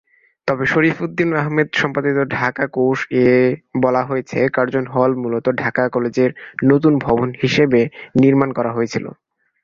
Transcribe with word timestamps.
তবে 0.47 0.63
শরীফ 0.65 0.95
উদ্দিন 1.01 1.29
আহমেদ 1.35 1.69
সম্পাদিত 1.73 2.17
ঢাকা 2.35 2.65
কোষ-এ 2.75 3.25
বলা 3.81 4.01
হয়েছে, 4.03 4.39
কার্জন 4.55 4.85
হল 4.93 5.11
মূলত 5.21 5.45
ঢাকা 5.61 5.83
কলেজের 5.89 6.31
নতুন 6.63 6.93
ভবন 7.05 7.29
হিসেবে 7.41 7.81
নির্মাণ 8.15 8.49
করা 8.57 8.71
হয়েছিল। 8.73 9.05